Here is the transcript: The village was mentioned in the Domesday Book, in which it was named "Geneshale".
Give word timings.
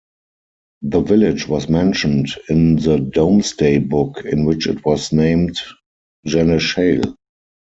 The 0.81 1.01
village 1.01 1.47
was 1.47 1.69
mentioned 1.69 2.29
in 2.49 2.77
the 2.77 2.97
Domesday 2.97 3.77
Book, 3.77 4.25
in 4.25 4.45
which 4.45 4.65
it 4.65 4.83
was 4.83 5.11
named 5.13 5.59
"Geneshale". 6.25 7.13